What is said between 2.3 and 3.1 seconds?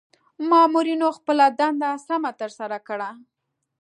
ترسره کړه.